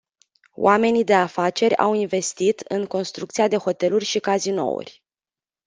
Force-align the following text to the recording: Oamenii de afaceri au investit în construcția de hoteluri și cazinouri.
Oamenii 0.55 1.03
de 1.03 1.13
afaceri 1.13 1.75
au 1.77 1.93
investit 1.93 2.59
în 2.59 2.85
construcția 2.85 3.47
de 3.47 3.55
hoteluri 3.57 4.05
și 4.05 4.19
cazinouri. 4.19 5.03